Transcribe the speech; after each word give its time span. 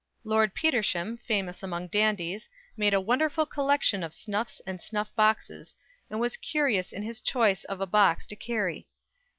Lord 0.23 0.55
Petersham, 0.55 1.17
famous 1.17 1.61
among 1.61 1.89
dandies, 1.89 2.49
made 2.75 2.95
a 2.95 2.99
wonderful 2.99 3.45
collection 3.45 4.01
of 4.01 4.15
snuffs 4.15 4.59
and 4.65 4.81
snuff 4.81 5.13
boxes, 5.15 5.75
and 6.09 6.19
was 6.19 6.37
curious 6.37 6.91
in 6.91 7.03
his 7.03 7.21
choice 7.21 7.65
of 7.65 7.81
a 7.81 7.85
box 7.85 8.25
to 8.25 8.35
carry. 8.35 8.87